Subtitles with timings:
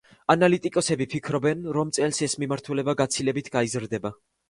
[0.33, 4.19] ანალიტიკოსები ფიქრობენ, რომ წელს ეს მიმართულება გაცილებით გაიზრდება.